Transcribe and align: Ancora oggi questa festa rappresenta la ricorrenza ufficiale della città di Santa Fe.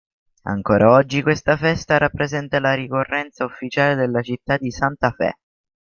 Ancora 0.47 0.89
oggi 0.91 1.21
questa 1.21 1.57
festa 1.57 1.99
rappresenta 1.99 2.59
la 2.59 2.73
ricorrenza 2.73 3.45
ufficiale 3.45 3.93
della 3.93 4.23
città 4.23 4.57
di 4.57 4.71
Santa 4.71 5.11
Fe. 5.11 5.35